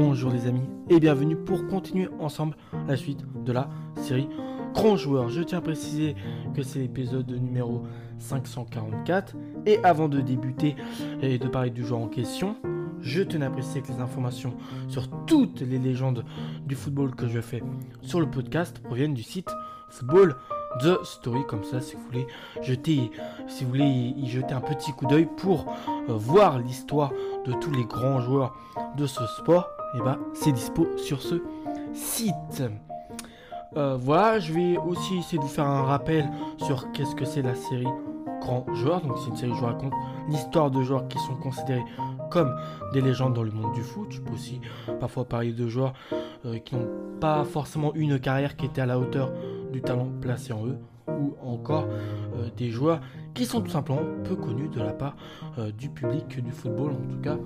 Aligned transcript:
Bonjour 0.00 0.30
les 0.30 0.46
amis 0.46 0.62
et 0.90 1.00
bienvenue 1.00 1.34
pour 1.34 1.66
continuer 1.66 2.08
ensemble 2.20 2.56
la 2.86 2.96
suite 2.96 3.24
de 3.44 3.50
la 3.50 3.68
série 3.96 4.28
Grand 4.72 4.96
Joueur. 4.96 5.28
Je 5.28 5.42
tiens 5.42 5.58
à 5.58 5.60
préciser 5.60 6.14
que 6.54 6.62
c'est 6.62 6.78
l'épisode 6.78 7.28
numéro 7.28 7.82
544 8.20 9.34
et 9.66 9.82
avant 9.82 10.08
de 10.08 10.20
débuter 10.20 10.76
et 11.20 11.40
de 11.40 11.48
parler 11.48 11.70
du 11.70 11.84
joueur 11.84 11.98
en 11.98 12.06
question, 12.06 12.54
je 13.00 13.24
tenais 13.24 13.46
à 13.46 13.50
préciser 13.50 13.82
que 13.82 13.88
les 13.88 13.98
informations 13.98 14.54
sur 14.86 15.08
toutes 15.26 15.62
les 15.62 15.80
légendes 15.80 16.24
du 16.64 16.76
football 16.76 17.16
que 17.16 17.26
je 17.26 17.40
fais 17.40 17.64
sur 18.00 18.20
le 18.20 18.30
podcast 18.30 18.78
proviennent 18.78 19.14
du 19.14 19.24
site 19.24 19.50
Football 19.90 20.36
The 20.80 21.04
Story. 21.04 21.44
Comme 21.48 21.64
ça, 21.64 21.80
si 21.80 21.96
vous 21.96 22.02
voulez 22.02 22.28
jeter, 22.62 23.10
si 23.48 23.64
vous 23.64 23.70
voulez 23.70 24.14
y 24.16 24.28
jeter 24.28 24.54
un 24.54 24.60
petit 24.60 24.92
coup 24.92 25.06
d'œil 25.06 25.26
pour 25.38 25.66
euh, 26.08 26.12
voir 26.12 26.60
l'histoire 26.60 27.10
de 27.46 27.52
tous 27.54 27.72
les 27.72 27.84
grands 27.84 28.20
joueurs 28.20 28.54
de 28.96 29.04
ce 29.04 29.26
sport, 29.38 29.68
et 29.94 29.98
eh 29.98 30.02
ben 30.02 30.18
c'est 30.34 30.52
dispo 30.52 30.86
sur 30.96 31.22
ce 31.22 31.42
site. 31.94 32.62
Euh, 33.76 33.96
voilà, 33.96 34.38
je 34.38 34.52
vais 34.52 34.76
aussi 34.76 35.18
essayer 35.18 35.38
de 35.38 35.42
vous 35.42 35.48
faire 35.48 35.66
un 35.66 35.82
rappel 35.82 36.28
sur 36.58 36.90
qu'est-ce 36.92 37.14
que 37.14 37.24
c'est 37.24 37.42
la 37.42 37.54
série 37.54 37.86
Grand 38.40 38.66
Joueur. 38.74 39.00
Donc 39.02 39.18
c'est 39.18 39.30
une 39.30 39.36
série 39.36 39.52
où 39.52 39.56
je 39.56 39.64
raconte 39.64 39.92
l'histoire 40.28 40.70
de 40.70 40.82
joueurs 40.82 41.08
qui 41.08 41.18
sont 41.18 41.36
considérés 41.36 41.84
comme 42.30 42.54
des 42.92 43.00
légendes 43.00 43.34
dans 43.34 43.42
le 43.42 43.50
monde 43.50 43.74
du 43.74 43.82
foot. 43.82 44.08
Je 44.10 44.20
peux 44.20 44.32
aussi 44.32 44.60
parfois 45.00 45.24
parler 45.24 45.52
de 45.52 45.68
joueurs 45.68 45.94
euh, 46.44 46.58
qui 46.58 46.76
n'ont 46.76 46.88
pas 47.20 47.44
forcément 47.44 47.94
une 47.94 48.18
carrière 48.18 48.56
qui 48.56 48.66
était 48.66 48.80
à 48.80 48.86
la 48.86 48.98
hauteur 48.98 49.32
du 49.72 49.80
talent 49.80 50.08
placé 50.20 50.52
en 50.52 50.66
eux 50.66 50.78
ou 51.08 51.34
encore 51.42 51.86
euh, 52.36 52.48
des 52.56 52.70
joueurs 52.70 53.00
qui 53.34 53.44
sont 53.46 53.60
tout 53.60 53.70
simplement 53.70 54.02
peu 54.24 54.36
connus 54.36 54.68
de 54.68 54.80
la 54.80 54.92
part 54.92 55.16
du 55.76 55.88
public 55.88 56.42
du 56.42 56.52
football, 56.52 56.92
en 56.92 57.12
tout 57.12 57.20
cas 57.20 57.36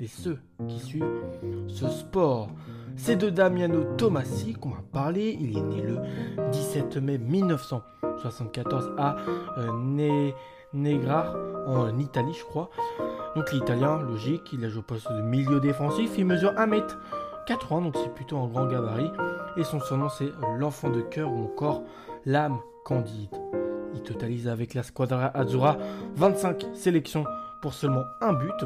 les 0.00 0.06
ceux 0.06 0.38
qui 0.68 0.78
suivent 0.78 1.22
ce 1.68 1.88
sport. 1.88 2.48
C'est 2.96 3.16
de 3.16 3.30
Damiano 3.30 3.84
Tomassi 3.96 4.54
qu'on 4.54 4.70
va 4.70 4.82
parler. 4.92 5.36
Il 5.40 5.56
est 5.56 5.62
né 5.62 5.82
le 5.82 5.98
17 6.50 6.96
mai 6.96 7.18
1974 7.18 8.92
à 8.96 9.16
euh, 9.58 10.32
Negrar 10.72 11.36
en 11.66 11.98
Italie, 11.98 12.34
je 12.38 12.44
crois. 12.44 12.70
Donc 13.34 13.52
l'italien, 13.52 14.00
logique, 14.00 14.52
il 14.52 14.64
a 14.64 14.68
joué 14.68 14.80
au 14.80 14.82
poste 14.82 15.10
de 15.12 15.20
milieu 15.20 15.60
défensif. 15.60 16.12
Il 16.18 16.24
mesure 16.26 16.52
1m80, 16.54 17.82
donc 17.82 17.96
c'est 17.96 18.14
plutôt 18.14 18.38
un 18.38 18.46
grand 18.48 18.66
gabarit. 18.66 19.10
Et 19.56 19.64
son 19.64 19.80
surnom 19.80 20.08
c'est 20.08 20.30
l'enfant 20.58 20.90
de 20.90 21.00
cœur 21.00 21.30
ou 21.30 21.44
encore 21.44 21.82
l'âme 22.24 22.58
candide. 22.84 23.34
Il 23.94 24.02
totalise 24.02 24.48
avec 24.48 24.74
la 24.74 24.82
Squadra 24.82 25.26
Azzurra 25.36 25.76
25 26.16 26.66
sélections 26.74 27.24
pour 27.62 27.74
seulement 27.74 28.04
un 28.20 28.32
but. 28.32 28.64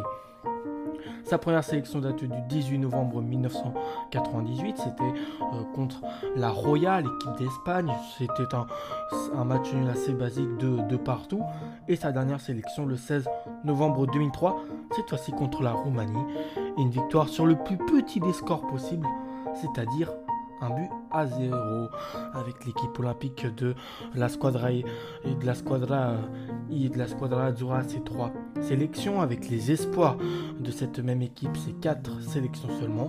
Sa 1.24 1.38
première 1.38 1.64
sélection 1.64 2.00
date 2.00 2.24
du 2.24 2.28
18 2.48 2.78
novembre 2.78 3.22
1998. 3.22 4.77
C'était 4.78 5.02
euh, 5.05 5.62
contre 5.74 6.02
la 6.36 6.50
Royal, 6.50 7.05
l'équipe 7.05 7.38
d'Espagne. 7.38 7.92
C'était 8.19 8.55
un, 8.55 9.44
match 9.44 9.72
nul 9.72 9.88
assez 9.88 10.12
basique 10.12 10.56
de, 10.58 10.97
partout. 10.97 11.42
Et 11.88 11.97
sa 11.97 12.12
dernière 12.12 12.41
sélection 12.41 12.86
le 12.86 12.97
16 12.97 13.28
novembre 13.64 14.06
2003, 14.06 14.60
cette 14.97 15.08
fois-ci 15.08 15.32
contre 15.32 15.62
la 15.62 15.72
Roumanie. 15.72 16.24
Une 16.78 16.91
victoire 16.91 17.28
sur 17.28 17.47
le 17.47 17.56
plus 17.56 17.77
petit 17.77 18.20
des 18.20 18.32
scores 18.32 18.66
possibles, 18.66 19.06
c'est-à-dire 19.54 20.12
un 20.61 20.70
but 20.70 20.91
à 21.11 21.27
zéro 21.27 21.89
avec 22.34 22.64
l'équipe 22.66 22.98
olympique 22.98 23.47
de 23.56 23.75
la 24.14 24.28
Squadra 24.28 24.72
et 24.72 24.84
de 25.25 25.47
la 25.47 25.55
Squadra 25.55 26.14
et 26.70 26.89
de 26.89 26.98
la 26.98 27.06
Squadra 27.06 27.47
Azzurra 27.47 27.83
ces 27.83 28.00
trois 28.00 28.33
sélections 28.61 29.20
avec 29.20 29.48
les 29.48 29.72
espoirs 29.72 30.16
de 30.58 30.70
cette 30.70 30.98
même 30.98 31.22
équipe 31.22 31.56
ces 31.56 31.72
quatre 31.72 32.20
sélections 32.22 32.69
seulement. 32.81 33.08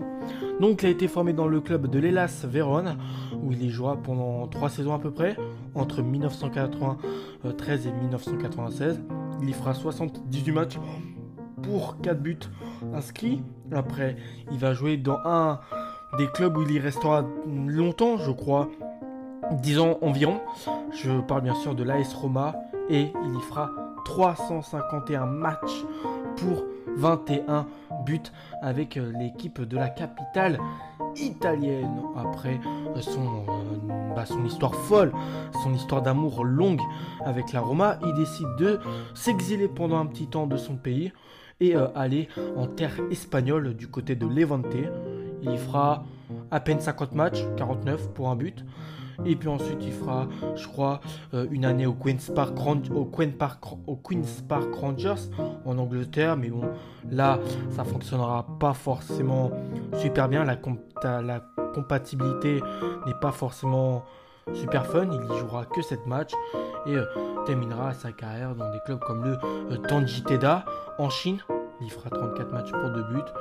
Donc 0.59 0.83
il 0.83 0.87
a 0.87 0.89
été 0.89 1.07
formé 1.07 1.33
dans 1.33 1.47
le 1.47 1.61
club 1.61 1.87
de 1.87 1.99
l'Elas 1.99 2.45
Vérone 2.47 2.97
où 3.41 3.51
il 3.51 3.63
y 3.63 3.69
jouera 3.69 3.97
pendant 3.97 4.47
trois 4.47 4.69
saisons 4.69 4.93
à 4.93 4.99
peu 4.99 5.11
près 5.11 5.35
entre 5.75 6.01
1993 6.01 7.87
et 7.87 7.91
1996 7.91 9.01
il 9.41 9.49
y 9.49 9.53
fera 9.53 9.73
78 9.73 10.51
matchs 10.51 10.79
pour 11.63 11.99
4 12.01 12.21
buts 12.21 12.37
inscrits. 12.93 13.43
Après 13.71 14.15
il 14.51 14.57
va 14.57 14.73
jouer 14.73 14.97
dans 14.97 15.19
un 15.25 15.59
des 16.17 16.27
clubs 16.27 16.57
où 16.57 16.61
il 16.63 16.71
y 16.71 16.79
restera 16.79 17.25
longtemps, 17.45 18.17
je 18.17 18.31
crois, 18.31 18.69
10 19.51 19.79
ans 19.79 19.97
environ. 20.01 20.39
Je 20.91 21.21
parle 21.21 21.41
bien 21.41 21.55
sûr 21.55 21.75
de 21.75 21.83
l'AS 21.83 22.13
Roma 22.13 22.55
et 22.89 23.11
il 23.25 23.37
y 23.37 23.41
fera 23.41 23.69
351 24.05 25.25
matchs 25.25 25.85
pour 26.37 26.65
21 26.97 27.67
buts 28.05 28.21
avec 28.61 28.97
euh, 28.97 29.11
l'équipe 29.19 29.61
de 29.61 29.77
la 29.77 29.89
capitale 29.89 30.59
italienne. 31.15 32.01
Après 32.15 32.59
euh, 32.95 32.99
euh, 32.99 34.13
bah, 34.15 34.25
son 34.25 34.43
histoire 34.45 34.75
folle, 34.75 35.11
son 35.63 35.73
histoire 35.73 36.01
d'amour 36.01 36.43
longue 36.43 36.81
avec 37.25 37.53
la 37.53 37.61
Roma, 37.61 37.97
il 38.05 38.13
décide 38.13 38.55
de 38.57 38.79
s'exiler 39.13 39.67
pendant 39.67 39.99
un 39.99 40.05
petit 40.05 40.27
temps 40.27 40.47
de 40.47 40.57
son 40.57 40.75
pays 40.75 41.11
et 41.59 41.75
aller 41.75 42.27
en 42.57 42.65
terre 42.65 42.99
espagnole 43.11 43.75
du 43.75 43.87
côté 43.87 44.15
de 44.15 44.25
Levante. 44.25 44.65
Il 45.41 45.57
fera 45.57 46.03
à 46.49 46.59
peine 46.59 46.79
50 46.79 47.13
matchs, 47.13 47.43
49 47.57 48.09
pour 48.13 48.29
un 48.29 48.35
but. 48.35 48.63
Et 49.25 49.35
puis 49.35 49.49
ensuite, 49.49 49.79
il 49.81 49.91
fera, 49.91 50.27
je 50.55 50.67
crois, 50.67 50.99
euh, 51.33 51.45
une 51.51 51.65
année 51.65 51.85
au 51.85 51.93
Queen's 51.93 52.29
Park, 52.29 52.53
au 52.93 53.05
Park, 53.37 53.63
au 53.87 53.95
Queen's 53.95 54.41
Park 54.41 54.73
Rangers 54.73 55.29
en 55.65 55.77
Angleterre. 55.77 56.37
Mais 56.37 56.49
bon, 56.49 56.63
là, 57.09 57.39
ça 57.69 57.83
fonctionnera 57.83 58.47
pas 58.59 58.73
forcément 58.73 59.51
super 59.97 60.27
bien. 60.27 60.43
La, 60.43 60.57
compatibilité 61.73 62.61
n'est 63.05 63.13
pas 63.13 63.31
forcément 63.31 64.03
super 64.53 64.85
fun. 64.85 65.07
Il 65.09 65.35
y 65.35 65.39
jouera 65.39 65.65
que 65.65 65.81
7 65.81 66.05
matchs 66.05 66.33
et 66.85 66.95
euh, 66.95 67.05
terminera 67.45 67.93
sa 67.93 68.11
carrière 68.11 68.55
dans 68.55 68.69
des 68.71 68.79
clubs 68.85 68.99
comme 68.99 69.23
le 69.23 69.37
euh, 69.71 70.05
Teda 70.27 70.65
en 70.97 71.09
Chine. 71.09 71.37
Il 71.79 71.89
fera 71.89 72.09
34 72.09 72.51
matchs 72.51 72.71
pour 72.71 72.89
2 72.89 73.03
buts 73.03 73.31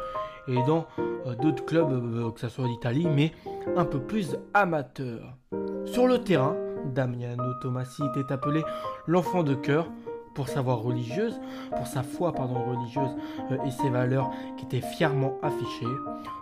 et 0.48 0.62
dans 0.66 0.86
euh, 1.26 1.34
d'autres 1.34 1.64
clubs, 1.64 1.90
euh, 1.90 2.30
que 2.30 2.40
ce 2.40 2.48
soit 2.48 2.66
d'Italie, 2.66 3.06
mais 3.08 3.32
un 3.76 3.84
peu 3.84 4.00
plus 4.00 4.36
amateurs. 4.54 5.36
Sur 5.84 6.06
le 6.06 6.18
terrain, 6.18 6.56
Damiano 6.84 7.54
Tomassi 7.60 8.02
était 8.14 8.32
appelé 8.32 8.62
l'enfant 9.06 9.42
de 9.42 9.54
cœur 9.54 9.88
pour 10.34 10.48
sa 10.48 10.60
voix 10.60 10.74
religieuse, 10.74 11.40
pour 11.76 11.86
sa 11.86 12.02
foi 12.02 12.32
pardon, 12.32 12.62
religieuse 12.64 13.10
euh, 13.50 13.62
et 13.64 13.70
ses 13.70 13.90
valeurs 13.90 14.30
qui 14.56 14.64
étaient 14.64 14.86
fièrement 14.86 15.36
affichées. 15.42 15.86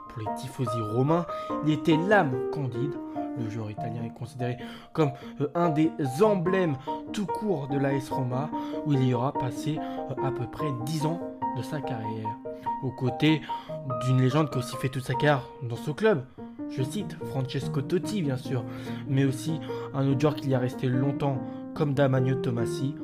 Pour 0.09 0.21
les 0.21 0.35
tifosi 0.37 0.81
romains, 0.81 1.27
il 1.65 1.73
était 1.73 1.97
l'âme 2.09 2.35
candide. 2.53 2.95
Le 3.39 3.49
joueur 3.49 3.71
italien 3.71 4.03
est 4.05 4.19
considéré 4.19 4.57
comme 4.93 5.13
un 5.55 5.69
des 5.69 5.93
emblèmes 6.23 6.75
tout 7.13 7.27
court 7.27 7.69
de 7.69 7.79
l'AS 7.79 8.11
Roma, 8.11 8.51
où 8.85 8.93
il 8.95 9.05
y 9.07 9.15
aura 9.15 9.33
passé 9.33 9.79
à 10.11 10.31
peu 10.33 10.47
près 10.51 10.67
10 10.85 11.07
ans 11.07 11.21
de 11.57 11.63
sa 11.63 11.81
carrière 11.81 12.37
aux 12.83 12.91
côtés 12.91 13.41
d'une 14.05 14.21
légende 14.21 14.51
qui 14.51 14.59
aussi 14.59 14.77
fait 14.77 14.89
toute 14.89 15.05
sa 15.05 15.15
carrière 15.15 15.49
dans 15.63 15.77
ce 15.77 15.91
club. 15.91 16.25
Je 16.71 16.83
cite 16.83 17.17
Francesco 17.31 17.81
Totti, 17.81 18.23
bien 18.23 18.37
sûr, 18.37 18.65
mais 19.09 19.25
aussi 19.25 19.59
un 19.95 20.07
autre 20.07 20.21
joueur 20.21 20.35
qui 20.35 20.51
y 20.51 20.55
a 20.55 20.59
resté 20.59 20.89
longtemps, 20.89 21.41
comme 21.75 21.95
Damagno 21.95 22.35
Tomassi. 22.35 22.95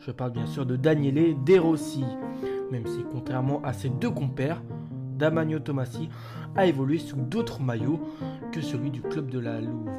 Je 0.00 0.10
parle 0.10 0.32
bien 0.32 0.46
sûr 0.46 0.66
de 0.66 0.76
Daniele 0.76 1.36
De 1.44 1.58
Rossi. 1.58 2.04
Même 2.70 2.86
si, 2.86 3.04
contrairement 3.12 3.62
à 3.62 3.72
ses 3.72 3.90
deux 3.90 4.10
compères, 4.10 4.62
Damagno 5.16 5.58
Tomassi 5.60 6.08
a 6.56 6.66
évolué 6.66 6.98
sous 6.98 7.16
d'autres 7.16 7.60
maillots 7.60 8.00
que 8.50 8.60
celui 8.60 8.90
du 8.90 9.02
club 9.02 9.30
de 9.30 9.38
la 9.38 9.60
Louve. 9.60 9.90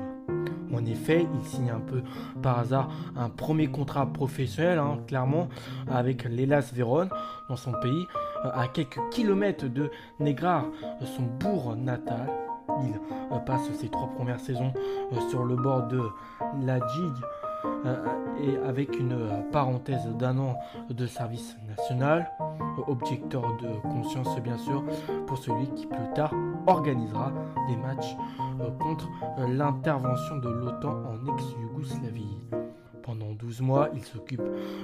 En 0.73 0.85
effet, 0.85 1.27
il 1.33 1.45
signe 1.45 1.69
un 1.69 1.79
peu 1.79 2.01
par 2.41 2.59
hasard 2.59 2.89
un 3.15 3.29
premier 3.29 3.67
contrat 3.67 4.11
professionnel, 4.11 4.79
hein, 4.79 4.99
clairement, 5.07 5.49
avec 5.89 6.23
l'Elas 6.23 6.71
Vérone 6.73 7.09
dans 7.49 7.55
son 7.55 7.73
pays, 7.73 8.07
euh, 8.45 8.49
à 8.53 8.67
quelques 8.67 8.99
kilomètres 9.11 9.67
de 9.67 9.89
Negrar, 10.19 10.65
son 11.15 11.23
bourg 11.23 11.75
natal. 11.75 12.27
Il 12.83 12.93
euh, 13.31 13.39
passe 13.39 13.71
ses 13.79 13.89
trois 13.89 14.07
premières 14.15 14.39
saisons 14.39 14.73
euh, 15.11 15.29
sur 15.29 15.43
le 15.43 15.55
bord 15.55 15.87
de 15.87 16.01
la 16.65 16.79
Gigue 16.87 17.23
et 18.41 18.57
avec 18.67 18.99
une 18.99 19.15
parenthèse 19.51 20.07
d'un 20.17 20.37
an 20.37 20.55
de 20.89 21.05
service 21.05 21.57
national, 21.67 22.29
objecteur 22.87 23.43
de 23.57 23.79
conscience 23.81 24.39
bien 24.41 24.57
sûr, 24.57 24.83
pour 25.27 25.37
celui 25.37 25.67
qui 25.75 25.85
plus 25.85 26.13
tard 26.15 26.33
organisera 26.67 27.31
des 27.69 27.75
matchs 27.77 28.15
contre 28.79 29.09
l'intervention 29.47 30.37
de 30.37 30.49
l'OTAN 30.49 31.03
en 31.05 31.33
ex-Yougoslavie. 31.33 32.37
Pendant 33.03 33.33
12 33.33 33.61
mois, 33.61 33.89
il 33.93 34.03
s'occupe 34.03 34.41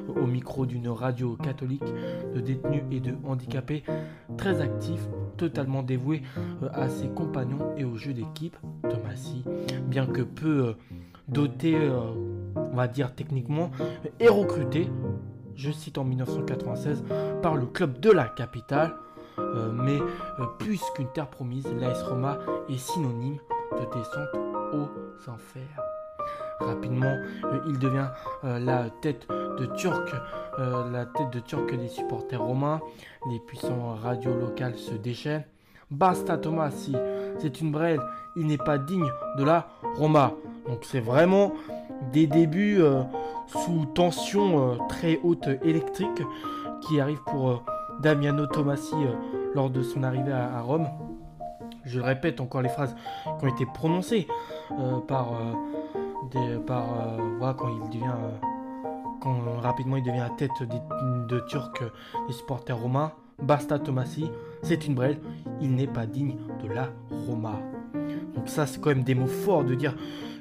au 0.09 0.27
micro 0.27 0.65
d'une 0.65 0.89
radio 0.89 1.37
catholique 1.37 1.85
de 2.35 2.41
détenus 2.41 2.83
et 2.91 2.99
de 2.99 3.15
handicapés 3.25 3.83
très 4.37 4.59
actif, 4.59 4.99
totalement 5.37 5.83
dévoué 5.83 6.21
à 6.73 6.89
ses 6.89 7.07
compagnons 7.07 7.73
et 7.77 7.85
au 7.85 7.95
jeu 7.95 8.13
d'équipe. 8.13 8.57
Thomasy, 8.89 9.45
bien 9.87 10.05
que 10.05 10.21
peu 10.21 10.67
euh, 10.67 10.73
doté, 11.29 11.75
euh, 11.75 12.11
on 12.71 12.75
va 12.75 12.87
dire 12.87 13.13
techniquement, 13.15 13.71
est 14.19 14.29
recruté, 14.29 14.89
je 15.55 15.71
cite 15.71 15.97
en 15.97 16.03
1996, 16.03 17.03
par 17.41 17.55
le 17.55 17.65
club 17.65 17.99
de 17.99 18.11
la 18.11 18.25
capitale. 18.25 18.93
mais 19.73 19.99
plus 20.59 20.81
qu'une 20.95 21.11
terre 21.11 21.29
promise, 21.29 21.67
l'AS 21.79 22.03
Roma 22.03 22.39
est 22.69 22.77
synonyme 22.77 23.39
de 23.73 23.85
descente 23.97 24.35
aux 24.73 25.29
enfers. 25.29 25.81
Rapidement, 26.59 27.15
il 27.67 27.79
devient 27.79 28.09
la 28.43 28.89
tête 29.01 29.27
de 29.29 29.65
Turc, 29.77 30.13
la 30.57 31.05
tête 31.05 31.31
de 31.31 31.39
Turc 31.39 31.73
des 31.75 31.87
supporters 31.87 32.41
romains. 32.41 32.81
Les 33.31 33.39
puissants 33.39 33.95
radios 33.95 34.35
locales 34.35 34.75
se 34.75 34.93
déchaînent. 34.93 35.45
Basta 35.89 36.37
Thomas, 36.37 36.71
si 36.71 36.95
c'est 37.39 37.61
une 37.61 37.71
brêle, 37.71 38.01
il 38.35 38.45
n'est 38.45 38.57
pas 38.57 38.77
digne 38.77 39.09
de 39.37 39.43
la 39.43 39.69
Roma. 39.95 40.33
Donc 40.69 40.79
c'est 40.83 40.99
vraiment 40.99 41.51
des 42.13 42.27
débuts 42.27 42.77
euh, 42.79 43.01
sous 43.47 43.85
tension 43.93 44.71
euh, 44.71 44.75
très 44.87 45.19
haute 45.23 45.47
électrique 45.63 46.21
qui 46.81 46.99
arrivent 46.99 47.23
pour 47.25 47.49
euh, 47.49 47.57
Damiano 48.01 48.45
Tomassi 48.45 48.95
lors 49.55 49.69
de 49.69 49.81
son 49.81 50.03
arrivée 50.03 50.31
à, 50.31 50.61
Rome. 50.61 50.87
Je 51.85 51.99
répète 51.99 52.39
encore 52.39 52.61
les 52.61 52.69
phrases 52.69 52.95
qui 53.39 53.45
ont 53.45 53.49
été 53.49 53.65
prononcées 53.65 54.27
par, 55.07 55.31
des, 56.31 56.57
par 56.65 56.85
quand 57.57 57.67
il 57.69 57.89
devient 57.89 58.13
rapidement 59.61 59.97
il 59.97 60.03
devient 60.03 60.19
la 60.19 60.29
tête 60.29 60.51
de 60.61 61.39
Turc 61.47 61.83
des 62.27 62.33
supporters 62.33 62.77
romains. 62.77 63.11
Basta 63.41 63.79
Tomassi, 63.79 64.29
c'est 64.61 64.85
une 64.85 64.95
brêle, 64.95 65.19
il 65.61 65.73
n'est 65.73 65.87
pas 65.87 66.05
digne 66.05 66.35
de 66.61 66.67
la 66.67 66.89
Roma. 67.27 67.59
Donc 68.39 68.47
ça 68.47 68.65
c'est 68.65 68.79
quand 68.79 68.91
même 68.91 69.03
des 69.03 69.15
mots 69.15 69.27
forts 69.27 69.65
de 69.65 69.75
dire 69.75 69.97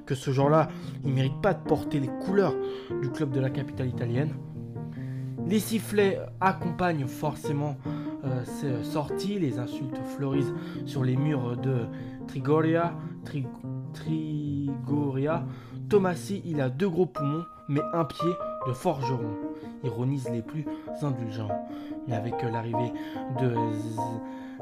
que 0.06 0.14
ce 0.14 0.30
genre-là, 0.30 0.68
il 1.02 1.10
ne 1.10 1.16
mérite 1.16 1.42
pas 1.42 1.52
de 1.52 1.64
porter 1.64 1.98
les 1.98 2.06
couleurs 2.24 2.54
du 3.02 3.10
club 3.10 3.32
de 3.32 3.40
la 3.40 3.50
capitale 3.50 3.88
italienne. 3.88 4.34
Les 5.48 5.58
sifflets 5.58 6.20
accompagnent 6.40 7.08
forcément 7.08 7.76
euh, 8.24 8.44
ces 8.44 8.84
sorties, 8.84 9.40
les 9.40 9.58
insultes 9.58 9.98
fleurissent 10.16 10.52
sur 10.86 11.02
les 11.02 11.16
murs 11.16 11.56
de 11.56 11.86
Trigoria, 12.28 12.94
Trigoria. 13.94 15.44
Tomassi, 15.88 16.40
il 16.44 16.60
a 16.60 16.70
deux 16.70 16.88
gros 16.88 17.06
poumons, 17.06 17.46
mais 17.68 17.80
un 17.94 18.04
pied 18.04 18.30
de 18.68 18.72
forgeron, 18.74 19.34
ironise 19.82 20.28
les 20.30 20.42
plus 20.42 20.66
indulgents. 21.02 21.48
Mais 22.06 22.14
avec 22.14 22.34
l'arrivée 22.42 22.92
de 23.40 23.54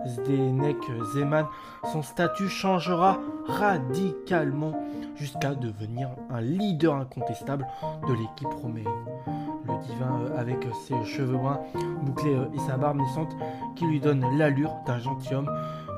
Zdenek 0.07 0.77
Zeman, 1.13 1.47
son 1.93 2.03
statut 2.03 2.49
changera 2.49 3.19
radicalement 3.47 4.73
jusqu'à 5.17 5.55
devenir 5.55 6.11
un 6.31 6.41
leader 6.41 6.95
incontestable 6.95 7.67
de 8.07 8.13
l'équipe 8.13 8.53
romaine. 8.63 8.85
Le 9.67 9.83
divin, 9.83 10.21
euh, 10.21 10.39
avec 10.39 10.59
ses 10.87 11.05
cheveux 11.05 11.37
bruns 11.37 11.61
bouclés 12.03 12.35
euh, 12.35 12.47
et 12.55 12.59
sa 12.61 12.77
barbe 12.77 12.99
naissante 12.99 13.35
qui 13.75 13.85
lui 13.87 13.99
donne 13.99 14.25
l'allure 14.39 14.73
d'un 14.87 14.99
gentilhomme 14.99 15.51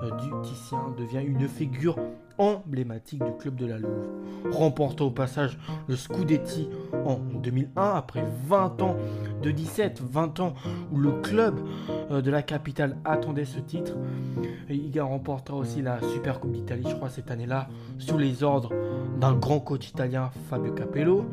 du 0.03 0.31
Titien, 0.43 0.95
devient 0.97 1.23
une 1.25 1.49
figure 1.49 1.97
emblématique 2.39 3.23
du 3.25 3.33
club 3.37 3.57
de 3.57 3.67
la 3.67 3.79
Louve. 3.79 4.09
Remportant 4.51 5.07
au 5.07 5.11
passage 5.11 5.59
le 5.89 5.97
Scudetti 5.97 6.69
en 7.05 7.17
2001 7.17 7.83
après 7.95 8.25
20 8.47 8.83
ans 8.83 8.97
de 9.43 9.51
17, 9.51 10.03
20 10.03 10.41
ans 10.41 10.55
où 10.93 10.99
le 10.99 11.13
club 11.21 11.59
euh, 12.11 12.23
de 12.23 12.31
la 12.31 12.43
capitale 12.43 12.97
attendait 13.05 13.45
ce 13.45 13.59
titre. 13.59 13.93
Il 14.71 15.01
remportera 15.01 15.57
aussi 15.57 15.83
la 15.83 16.01
Super 16.01 16.41
Coupe 16.41 16.53
d'Italie, 16.53 16.85
je 16.89 16.95
crois, 16.95 17.09
cette 17.09 17.31
année-là, 17.31 17.69
sous 17.99 18.19
les 18.19 18.43
ordres 18.43 18.73
d'un 19.19 19.35
grand 19.35 19.61
coach 19.61 19.89
italien, 19.89 20.31
Fabio 20.49 20.73
Capello, 20.73 21.25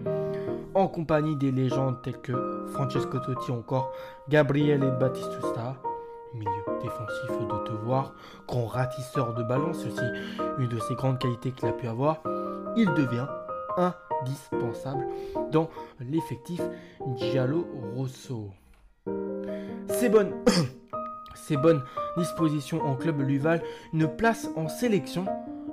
en 0.74 0.88
compagnie 0.88 1.36
des 1.36 1.52
légendes 1.52 2.02
telles 2.04 2.20
que 2.20 2.66
Francesco 2.74 3.20
Totti 3.20 3.52
ou 3.52 3.56
encore 3.56 3.92
Gabriele 4.30 4.96
Battistusta 5.00 5.78
milieu 6.36 6.80
défensif 6.82 7.32
de 7.32 7.72
devoir, 7.72 8.14
grand 8.48 8.66
ratisseur 8.66 9.34
de 9.34 9.44
ballon, 9.44 9.72
aussi 9.72 9.90
une 10.58 10.68
de 10.68 10.80
ses 10.80 10.96
grandes 10.96 11.20
qualités 11.20 11.52
qu'il 11.52 11.68
a 11.68 11.74
pu 11.74 11.88
avoir, 11.88 12.22
il 12.76 12.94
devient 12.94 13.28
indispensable 13.78 15.06
dans 15.52 15.70
l'effectif 16.00 16.62
Giallo 17.16 17.68
Rosso. 17.96 18.52
Ses 19.88 20.10
bonnes 21.58 21.84
dispositions 22.18 22.82
en 22.82 22.96
club 22.96 23.22
lui 23.22 23.38
valent 23.38 23.64
une 23.94 24.08
place 24.08 24.50
en 24.56 24.68
sélection 24.68 25.26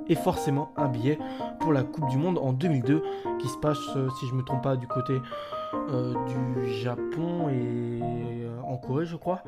et 0.08 0.14
forcément 0.14 0.72
un 0.76 0.88
billet 0.88 1.18
pour 1.60 1.72
la 1.72 1.82
Coupe 1.82 2.08
du 2.08 2.16
Monde 2.16 2.38
en 2.38 2.52
2002 2.52 3.02
qui 3.40 3.48
se 3.48 3.56
passe, 3.58 3.78
euh, 3.96 4.08
si 4.18 4.26
je 4.26 4.32
ne 4.32 4.38
me 4.38 4.42
trompe 4.44 4.62
pas, 4.62 4.76
du 4.76 4.86
côté 4.86 5.20
euh, 5.90 6.14
du 6.26 6.72
Japon 6.74 7.48
et 7.48 8.00
euh, 8.02 8.60
en 8.64 8.76
Corée, 8.76 9.06
je 9.06 9.16
crois. 9.16 9.42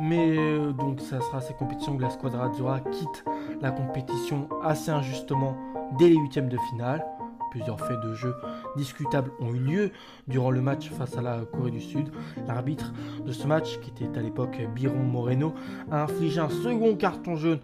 Mais 0.00 0.36
donc 0.78 1.00
ça 1.00 1.20
sera 1.20 1.40
ces 1.40 1.54
compétitions 1.54 1.96
que 1.96 2.02
la 2.02 2.10
Squadra 2.10 2.46
Azzurra 2.46 2.80
quitte 2.80 3.24
la 3.60 3.70
compétition 3.70 4.48
assez 4.62 4.90
injustement 4.90 5.56
dès 5.98 6.08
les 6.08 6.16
huitièmes 6.16 6.48
de 6.48 6.58
finale. 6.70 7.04
Plusieurs 7.50 7.80
faits 7.80 8.00
de 8.00 8.14
jeu 8.14 8.32
discutables 8.76 9.32
ont 9.40 9.52
eu 9.52 9.58
lieu 9.58 9.90
durant 10.28 10.52
le 10.52 10.60
match 10.60 10.88
face 10.90 11.16
à 11.16 11.22
la 11.22 11.40
Corée 11.52 11.72
du 11.72 11.80
Sud. 11.80 12.08
L'arbitre 12.46 12.92
de 13.26 13.32
ce 13.32 13.44
match, 13.48 13.80
qui 13.80 13.90
était 13.90 14.16
à 14.16 14.22
l'époque 14.22 14.56
Biron 14.72 15.02
Moreno, 15.02 15.52
a 15.90 16.04
infligé 16.04 16.38
un 16.38 16.48
second 16.48 16.94
carton 16.94 17.34
jaune 17.36 17.58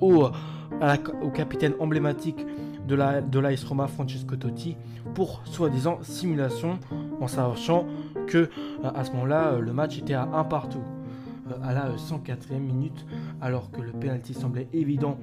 au 0.00 0.28
au 1.22 1.30
capitaine 1.30 1.74
emblématique 1.78 2.44
de 2.86 2.94
la 2.94 3.50
Roma 3.66 3.86
Francesco 3.86 4.36
Totti 4.36 4.76
pour 5.14 5.40
soi-disant 5.44 6.00
simulation 6.02 6.78
en 7.20 7.28
sachant 7.28 7.86
que 8.26 8.38
euh, 8.38 8.90
à 8.94 9.04
ce 9.04 9.12
moment-là 9.12 9.52
euh, 9.52 9.60
le 9.60 9.72
match 9.72 9.98
était 9.98 10.14
à 10.14 10.22
un 10.22 10.44
partout 10.44 10.82
euh, 10.82 11.03
à 11.62 11.72
la 11.72 11.90
104e 11.90 12.58
minute 12.58 13.06
alors 13.40 13.70
que 13.70 13.80
le 13.80 13.92
penalty 13.92 14.34
semblait 14.34 14.68
évident. 14.72 15.18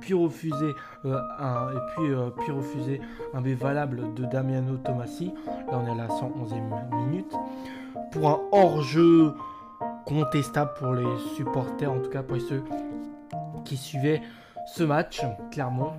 Puis 0.00 0.14
refusé 0.14 0.74
un 1.04 1.70
et 1.70 1.80
puis 1.94 2.12
puis 2.38 2.52
refusé 2.52 3.00
un 3.32 3.40
but 3.40 3.54
valable 3.54 4.14
de 4.14 4.24
Damiano 4.24 4.76
Tomassi. 4.76 5.32
Là 5.70 5.80
on 5.82 5.86
est 5.86 5.90
à 5.90 5.94
la 5.94 6.08
111e 6.08 7.06
minute. 7.06 7.32
Pour 8.12 8.28
un 8.28 8.40
hors-jeu 8.52 9.32
contestable 10.06 10.72
pour 10.78 10.94
les 10.94 11.18
supporters 11.36 11.90
en 11.90 12.00
tout 12.00 12.10
cas 12.10 12.22
pour 12.22 12.40
ceux 12.40 12.62
qui 13.64 13.76
suivaient 13.76 14.22
ce 14.66 14.84
match, 14.84 15.22
clairement. 15.50 15.94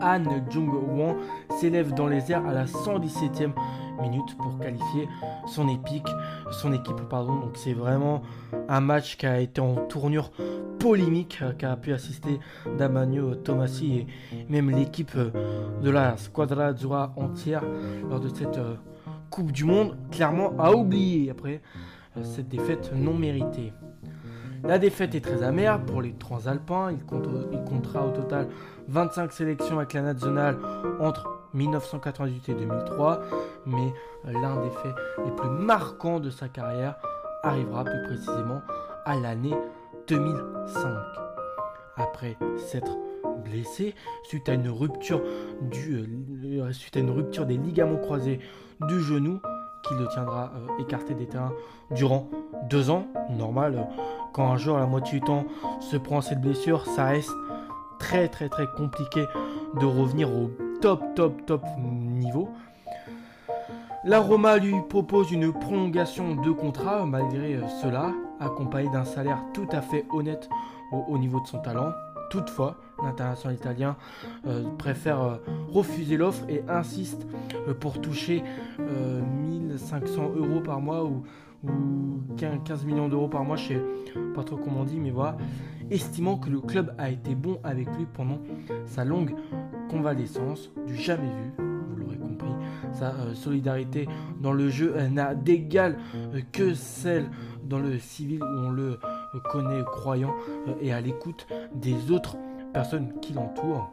Han 0.00 0.24
Jung-won 0.50 1.16
s'élève 1.58 1.94
dans 1.94 2.06
les 2.06 2.30
airs 2.30 2.46
à 2.46 2.52
la 2.52 2.64
117e 2.66 3.46
minute 3.46 3.83
pour 4.38 4.58
qualifier 4.58 5.08
son 5.46 5.68
épique, 5.68 6.08
son 6.50 6.72
équipe. 6.72 7.00
Pardon. 7.08 7.36
Donc 7.40 7.56
c'est 7.56 7.72
vraiment 7.72 8.22
un 8.68 8.80
match 8.80 9.16
qui 9.16 9.26
a 9.26 9.40
été 9.40 9.60
en 9.60 9.76
tournure 9.86 10.30
polémique, 10.78 11.38
euh, 11.42 11.52
qui 11.52 11.64
a 11.64 11.76
pu 11.76 11.92
assister 11.92 12.40
Damanio 12.78 13.34
Tomassi 13.36 13.98
et 14.00 14.06
même 14.48 14.70
l'équipe 14.70 15.12
euh, 15.16 15.30
de 15.82 15.90
la 15.90 16.16
Squadra 16.16 16.66
Azzurra 16.66 17.12
entière 17.16 17.62
lors 18.08 18.20
de 18.20 18.28
cette 18.28 18.58
euh, 18.58 18.74
Coupe 19.30 19.52
du 19.52 19.64
Monde, 19.64 19.96
clairement 20.10 20.52
à 20.58 20.72
oublier 20.72 21.30
après 21.30 21.60
cette 22.22 22.48
défaite 22.48 22.92
non 22.94 23.14
méritée. 23.14 23.72
La 24.62 24.78
défaite 24.78 25.14
est 25.14 25.20
très 25.20 25.42
amère 25.42 25.84
pour 25.84 26.00
les 26.00 26.12
Transalpins. 26.12 26.92
Il, 26.92 27.04
comptera 27.04 28.06
au 28.06 28.10
total 28.10 28.48
25 28.88 29.32
sélections 29.32 29.78
avec 29.78 29.92
la 29.94 30.02
nationale 30.02 30.56
entre 31.00 31.33
1998 31.54 32.48
et 32.50 32.54
2003. 32.54 33.20
Mais 33.66 33.92
euh, 34.26 34.32
l'un 34.32 34.56
des 34.62 34.70
faits 34.70 34.94
les 35.24 35.30
plus 35.32 35.48
marquants 35.48 36.20
de 36.20 36.30
sa 36.30 36.48
carrière 36.48 36.96
arrivera 37.42 37.84
plus 37.84 38.02
précisément 38.04 38.60
à 39.04 39.16
l'année 39.16 39.54
2005. 40.08 40.96
Après 41.96 42.36
s'être 42.58 42.96
blessé 43.44 43.94
suite 44.24 44.48
à 44.48 44.54
une 44.54 44.68
rupture 44.68 45.22
du, 45.60 45.96
euh, 46.44 46.72
suite 46.72 46.96
à 46.96 47.00
une 47.00 47.10
rupture 47.10 47.46
des 47.46 47.56
ligaments 47.56 47.98
croisés 47.98 48.40
du 48.88 49.00
genou 49.00 49.40
qui 49.86 49.94
le 49.94 50.06
tiendra 50.08 50.52
euh, 50.56 50.82
écarté 50.82 51.14
des 51.14 51.26
terrains 51.26 51.52
durant 51.90 52.28
deux 52.70 52.90
ans, 52.90 53.06
normal 53.30 53.86
quand 54.32 54.50
un 54.50 54.56
joueur 54.56 54.78
à 54.78 54.80
la 54.80 54.86
moitié 54.86 55.20
du 55.20 55.24
temps 55.24 55.44
se 55.80 55.96
prend 55.96 56.20
cette 56.20 56.40
blessure, 56.40 56.86
ça 56.86 57.04
reste 57.04 57.32
très 57.98 58.28
très 58.28 58.48
très 58.48 58.66
compliqué 58.66 59.24
de 59.80 59.86
revenir 59.86 60.30
au 60.30 60.50
top 60.84 61.14
top 61.14 61.46
top 61.46 61.64
niveau. 61.78 62.50
La 64.04 64.20
Roma 64.20 64.58
lui 64.58 64.74
propose 64.86 65.32
une 65.32 65.50
prolongation 65.50 66.34
de 66.34 66.50
contrat 66.50 67.06
malgré 67.06 67.54
euh, 67.54 67.66
cela, 67.80 68.12
accompagné 68.38 68.90
d'un 68.90 69.06
salaire 69.06 69.38
tout 69.54 69.66
à 69.72 69.80
fait 69.80 70.04
honnête 70.12 70.50
au, 70.92 71.16
niveau 71.16 71.40
de 71.40 71.46
son 71.46 71.58
talent. 71.60 71.90
Toutefois, 72.28 72.76
l'international 73.02 73.56
italien 73.56 73.96
euh, 74.46 74.64
préfère 74.76 75.22
euh, 75.22 75.36
refuser 75.70 76.18
l'offre 76.18 76.44
et 76.50 76.62
insiste 76.68 77.26
pour 77.80 77.98
toucher 78.02 78.44
1500 78.78 80.32
euros 80.36 80.60
par 80.60 80.82
mois 80.82 81.02
ou 81.02 81.24
ou 81.66 82.20
15 82.36 82.84
millions 82.84 83.08
d'euros 83.08 83.28
par 83.28 83.44
mois, 83.44 83.56
je 83.56 83.68
sais 83.68 83.82
pas 84.34 84.44
trop 84.44 84.56
comment 84.56 84.80
on 84.80 84.84
dit, 84.84 84.98
mais 85.00 85.10
voilà, 85.10 85.36
estimant 85.90 86.36
que 86.36 86.50
le 86.50 86.60
club 86.60 86.94
a 86.98 87.10
été 87.10 87.34
bon 87.34 87.58
avec 87.64 87.86
lui 87.96 88.06
pendant 88.12 88.38
sa 88.86 89.04
longue 89.04 89.34
convalescence, 89.94 90.72
du 90.88 90.96
jamais 90.96 91.28
vu, 91.28 91.52
vous 91.56 91.96
l'aurez 91.96 92.16
compris, 92.16 92.50
sa 92.92 93.10
euh, 93.10 93.34
solidarité 93.34 94.08
dans 94.40 94.52
le 94.52 94.68
jeu 94.68 94.96
n'a 95.08 95.36
d'égal 95.36 95.98
euh, 96.16 96.40
que 96.50 96.74
celle 96.74 97.30
dans 97.62 97.78
le 97.78 97.98
civil 98.00 98.42
où 98.42 98.66
on 98.66 98.70
le 98.70 98.98
connaît, 99.52 99.82
croyant 99.92 100.34
et 100.80 100.92
à 100.92 101.00
l'écoute 101.00 101.46
des 101.74 102.10
autres 102.10 102.36
personnes 102.72 103.12
qui 103.20 103.32
l'entourent. 103.34 103.90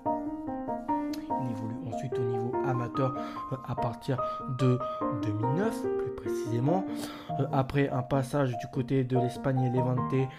Il 1.43 1.51
évolue 1.51 1.93
ensuite 1.93 2.17
au 2.17 2.23
niveau 2.23 2.51
amateur 2.67 3.15
à 3.67 3.75
partir 3.75 4.21
de 4.59 4.77
2009, 5.23 5.81
plus 5.99 6.11
précisément. 6.15 6.83
Après 7.53 7.89
un 7.89 8.01
passage 8.01 8.57
du 8.57 8.67
côté 8.73 9.03
de 9.03 9.17
l'Espagne 9.17 9.63
et 9.63 9.69
Levante 9.69 10.29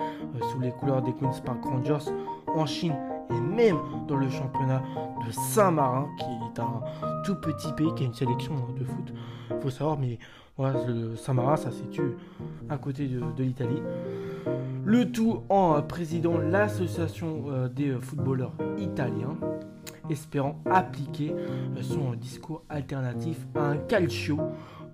sous 0.50 0.60
les 0.60 0.72
couleurs 0.72 1.02
des 1.02 1.12
Queens 1.14 1.40
Park 1.44 1.64
Rangers 1.64 2.10
en 2.54 2.66
Chine 2.66 2.94
et 3.36 3.40
même 3.40 3.78
dans 4.08 4.16
le 4.16 4.28
championnat 4.30 4.82
de 5.26 5.32
Saint-Marin, 5.32 6.08
qui 6.18 6.24
est 6.24 6.60
un 6.60 6.82
tout 7.24 7.36
petit 7.36 7.72
pays 7.72 7.92
qui 7.94 8.04
a 8.04 8.06
une 8.06 8.14
sélection 8.14 8.54
de 8.78 8.84
foot. 8.84 9.12
Faut 9.60 9.70
savoir, 9.70 9.98
mais 9.98 10.18
voilà, 10.56 10.80
Saint-Marin, 11.16 11.56
ça 11.56 11.70
se 11.70 11.78
situe 11.78 12.16
à 12.68 12.76
côté 12.76 13.06
de, 13.08 13.42
l'Italie. 13.42 13.82
Le 14.84 15.10
tout 15.10 15.42
en 15.48 15.80
présidant 15.82 16.38
l'association 16.38 17.44
euh, 17.48 17.68
des 17.68 17.92
footballeurs 18.00 18.52
italiens, 18.78 19.36
espérant 20.10 20.60
appliquer 20.70 21.32
euh, 21.32 21.82
son 21.82 22.12
discours 22.14 22.62
alternatif 22.68 23.38
à 23.54 23.70
un 23.70 23.76
calcio 23.76 24.38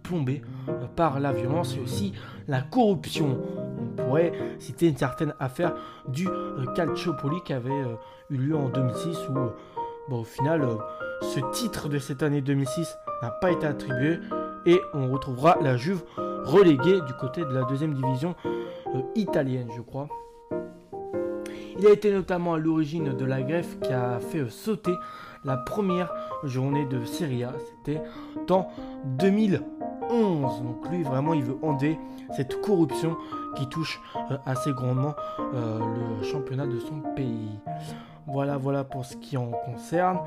plombé 0.03 0.43
euh, 0.69 0.87
par 0.95 1.21
la 1.21 1.33
violence 1.33 1.77
et 1.77 1.81
aussi 1.81 2.13
la 2.47 2.63
corruption. 2.63 3.39
Pourrait 4.05 4.33
citer 4.59 4.89
une 4.89 4.97
certaine 4.97 5.35
affaire 5.41 5.75
du 6.07 6.29
Calciopoli 6.75 7.43
qui 7.45 7.53
avait 7.53 7.85
eu 8.31 8.37
lieu 8.37 8.57
en 8.57 8.69
2006 8.69 9.29
où 9.29 9.33
bon, 10.09 10.21
au 10.21 10.25
final 10.25 10.67
ce 11.23 11.41
titre 11.53 11.89
de 11.89 11.99
cette 11.99 12.23
année 12.23 12.41
2006 12.41 12.97
n'a 13.23 13.31
pas 13.31 13.51
été 13.51 13.67
attribué 13.67 14.19
et 14.67 14.81
on 14.95 15.11
retrouvera 15.11 15.59
la 15.61 15.77
Juve 15.77 16.03
reléguée 16.45 17.01
du 17.07 17.13
côté 17.15 17.43
de 17.43 17.53
la 17.53 17.65
deuxième 17.65 17.95
division 17.95 18.35
euh, 18.95 19.01
italienne, 19.15 19.69
je 19.77 19.83
crois. 19.83 20.09
Il 21.79 21.87
a 21.87 21.91
été 21.91 22.13
notamment 22.13 22.55
à 22.55 22.59
l'origine 22.59 23.17
de 23.17 23.25
la 23.25 23.43
greffe 23.43 23.79
qui 23.81 23.93
a 23.93 24.19
fait 24.19 24.41
euh, 24.41 24.49
sauter 24.49 24.95
la 25.45 25.57
première 25.57 26.13
journée 26.45 26.87
de 26.87 27.05
Serie 27.05 27.45
A. 27.45 27.53
C'était 27.59 28.03
en 28.51 28.69
2011. 30.09 30.63
Donc 30.63 30.91
lui, 30.91 31.03
vraiment, 31.03 31.35
il 31.35 31.43
veut 31.43 31.59
enlever 31.63 31.99
cette 32.37 32.61
corruption 32.61 33.17
qui 33.57 33.67
touche 33.69 34.01
euh, 34.31 34.39
assez 34.47 34.73
grandement 34.73 35.15
le 35.53 36.23
championnat 36.23 36.67
de 36.67 36.79
son 36.79 37.01
pays. 37.17 37.59
Voilà, 38.27 38.59
voilà 38.59 38.85
pour 38.85 39.07
ce 39.07 39.17
qui 39.17 39.39
en 39.39 39.51
concerne. 39.65 40.19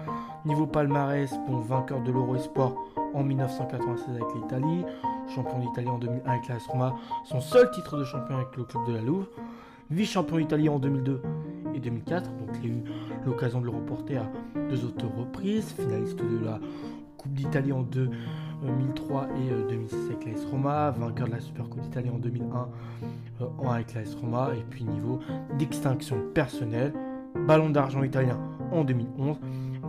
Niveau 0.46 0.66
palmarès, 0.66 1.32
bon, 1.48 1.60
vainqueur 1.60 2.02
de 2.02 2.12
l'Euro 2.12 2.36
Esport 2.36 2.76
en 3.14 3.24
1996 3.24 4.16
avec 4.16 4.28
l'Italie, 4.36 4.84
champion 5.36 5.60
d'Italie 5.60 5.88
en 5.88 6.00
2001 6.00 6.30
avec 6.30 6.48
la 6.48 6.58
Roma, 6.68 6.96
son 7.26 7.42
seul 7.42 7.70
titre 7.72 7.98
de 7.98 8.04
champion 8.04 8.38
avec 8.38 8.56
le 8.58 8.64
club 8.64 8.88
de 8.88 8.94
la 8.94 9.02
Louve, 9.02 9.28
vice-champion 9.92 10.38
d'Italie 10.38 10.70
en 10.70 10.80
2002 10.80 11.22
et 11.76 11.80
2004, 11.80 12.32
donc 12.38 12.50
il 12.64 12.72
a 12.72 12.74
eu 12.74 12.84
l'occasion 13.26 13.60
de 13.62 13.66
le 13.66 13.72
reporter 13.72 14.18
à 14.18 14.26
deux 14.70 14.84
autres 14.86 15.06
reprises, 15.06 15.72
finaliste 15.74 16.18
de 16.18 16.44
la 16.44 16.60
Coupe 17.18 17.34
d'Italie 17.34 17.72
en 17.72 17.84
2003 18.62 19.28
et 19.38 19.70
2006 19.70 19.96
euh, 19.96 20.06
avec 20.08 20.26
l'AS 20.26 20.46
Roma, 20.46 20.92
vainqueur 20.92 21.28
de 21.28 21.34
la 21.34 21.40
Super 21.40 21.68
Coupe 21.70 21.82
d'Italie 21.82 22.10
en 22.10 22.18
2001 22.18 22.68
euh, 23.42 23.70
avec 23.70 23.94
l'AS 23.94 24.16
Roma, 24.16 24.52
et 24.56 24.64
puis 24.70 24.84
niveau 24.84 25.20
d'extinction 25.58 26.18
personnelle, 26.34 26.94
ballon 27.48 27.70
d'argent 27.70 28.04
italien 28.04 28.38
en 28.72 28.84
2011 28.84 29.38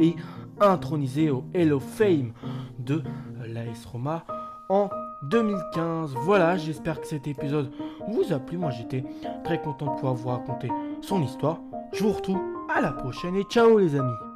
et 0.00 0.16
intronisé 0.60 1.30
au 1.30 1.44
Halo 1.54 1.80
Fame 1.80 2.32
de 2.78 3.02
l'AS 3.46 3.84
Roma 3.84 4.24
en 4.68 4.88
2015. 5.30 6.14
Voilà, 6.24 6.56
j'espère 6.56 7.00
que 7.00 7.06
cet 7.06 7.26
épisode 7.26 7.70
vous 8.08 8.32
a 8.32 8.38
plu. 8.38 8.58
Moi, 8.58 8.70
j'étais 8.70 9.04
très 9.44 9.60
content 9.60 9.86
de 9.86 10.00
pouvoir 10.00 10.14
vous 10.14 10.28
raconter 10.28 10.68
son 11.00 11.22
histoire. 11.22 11.58
Je 11.92 12.02
vous 12.02 12.12
retrouve 12.12 12.40
à 12.74 12.80
la 12.80 12.92
prochaine 12.92 13.36
et 13.36 13.44
ciao 13.44 13.78
les 13.78 13.94
amis 13.94 14.31